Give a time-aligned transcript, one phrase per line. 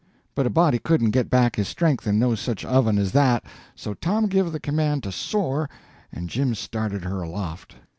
[0.33, 3.43] But a body couldn't get back his strength in no such oven as that,
[3.75, 5.69] so Tom give the command to soar,
[6.11, 7.75] and Jim started her aloft.